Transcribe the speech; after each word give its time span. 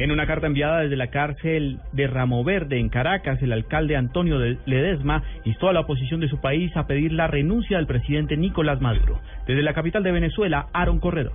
En 0.00 0.10
una 0.10 0.26
carta 0.26 0.46
enviada 0.46 0.80
desde 0.80 0.96
la 0.96 1.08
cárcel 1.08 1.78
de 1.92 2.06
Ramo 2.06 2.42
Verde 2.42 2.78
en 2.78 2.88
Caracas, 2.88 3.42
el 3.42 3.52
alcalde 3.52 3.96
Antonio 3.96 4.38
Ledesma 4.64 5.22
instó 5.44 5.68
a 5.68 5.74
la 5.74 5.80
oposición 5.80 6.20
de 6.20 6.28
su 6.30 6.40
país 6.40 6.74
a 6.74 6.86
pedir 6.86 7.12
la 7.12 7.26
renuncia 7.26 7.76
del 7.76 7.86
presidente 7.86 8.38
Nicolás 8.38 8.80
Maduro. 8.80 9.20
Desde 9.46 9.60
la 9.60 9.74
capital 9.74 10.02
de 10.02 10.12
Venezuela, 10.12 10.68
Aaron 10.72 11.00
Corredor. 11.00 11.34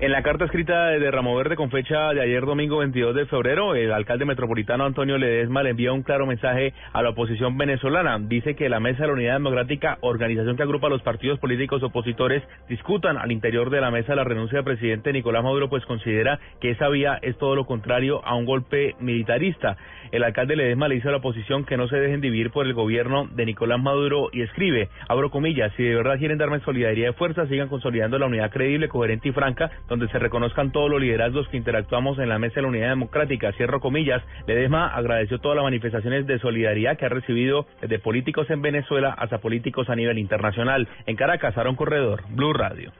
En 0.00 0.12
la 0.12 0.22
carta 0.22 0.44
escrita 0.44 0.90
de 0.90 1.10
Ramo 1.10 1.34
Verde 1.34 1.56
con 1.56 1.72
fecha 1.72 2.14
de 2.14 2.20
ayer 2.20 2.46
domingo 2.46 2.78
22 2.78 3.16
de 3.16 3.26
febrero, 3.26 3.74
el 3.74 3.90
alcalde 3.90 4.24
metropolitano 4.24 4.84
Antonio 4.84 5.18
Ledesma 5.18 5.64
le 5.64 5.70
envía 5.70 5.92
un 5.92 6.04
claro 6.04 6.24
mensaje 6.24 6.72
a 6.92 7.02
la 7.02 7.08
oposición 7.08 7.58
venezolana. 7.58 8.16
Dice 8.20 8.54
que 8.54 8.68
la 8.68 8.78
Mesa 8.78 9.02
de 9.02 9.06
la 9.08 9.14
Unidad 9.14 9.32
Democrática, 9.32 9.98
organización 10.02 10.56
que 10.56 10.62
agrupa 10.62 10.86
a 10.86 10.90
los 10.90 11.02
partidos 11.02 11.40
políticos 11.40 11.82
opositores, 11.82 12.44
discutan 12.68 13.18
al 13.18 13.32
interior 13.32 13.70
de 13.70 13.80
la 13.80 13.90
mesa 13.90 14.14
la 14.14 14.22
renuncia 14.22 14.58
del 14.58 14.66
presidente 14.66 15.12
Nicolás 15.12 15.42
Maduro, 15.42 15.68
pues 15.68 15.84
considera 15.84 16.38
que 16.60 16.70
esa 16.70 16.88
vía 16.88 17.18
es 17.20 17.36
todo 17.36 17.56
lo 17.56 17.66
contrario 17.66 18.24
a 18.24 18.36
un 18.36 18.44
golpe 18.44 18.94
militarista. 19.00 19.76
El 20.12 20.22
alcalde 20.22 20.54
Ledesma 20.54 20.86
le 20.86 20.94
dice 20.94 21.08
a 21.08 21.10
la 21.10 21.18
oposición 21.18 21.64
que 21.64 21.76
no 21.76 21.88
se 21.88 21.96
dejen 21.96 22.20
dividir 22.20 22.52
por 22.52 22.66
el 22.66 22.72
gobierno 22.72 23.26
de 23.32 23.46
Nicolás 23.46 23.80
Maduro 23.80 24.28
y 24.32 24.42
escribe, 24.42 24.90
abro 25.08 25.30
comillas, 25.30 25.72
si 25.76 25.82
de 25.82 25.96
verdad 25.96 26.18
quieren 26.18 26.38
darme 26.38 26.60
solidaridad 26.60 27.08
de 27.08 27.12
fuerza, 27.14 27.48
sigan 27.48 27.68
consolidando 27.68 28.16
la 28.16 28.26
unidad 28.26 28.52
creíble, 28.52 28.88
coherente 28.88 29.28
y 29.28 29.32
franca 29.32 29.72
donde 29.88 30.08
se 30.08 30.18
reconozcan 30.18 30.72
todos 30.72 30.90
los 30.90 31.00
liderazgos 31.00 31.48
que 31.48 31.56
interactuamos 31.56 32.18
en 32.18 32.28
la 32.28 32.38
mesa 32.38 32.56
de 32.56 32.62
la 32.62 32.68
unidad 32.68 32.88
democrática. 32.90 33.52
Cierro 33.52 33.80
comillas. 33.80 34.22
Ledesma 34.46 34.88
agradeció 34.88 35.38
todas 35.38 35.56
las 35.56 35.64
manifestaciones 35.64 36.26
de 36.26 36.38
solidaridad 36.38 36.96
que 36.96 37.06
ha 37.06 37.10
recibido 37.10 37.66
desde 37.80 37.98
políticos 37.98 38.48
en 38.50 38.62
Venezuela 38.62 39.14
hasta 39.18 39.38
políticos 39.38 39.88
a 39.88 39.96
nivel 39.96 40.18
internacional. 40.18 40.88
En 41.06 41.16
Caracas, 41.16 41.56
Aaron 41.56 41.76
Corredor, 41.76 42.22
Blue 42.30 42.52
Radio. 42.52 42.92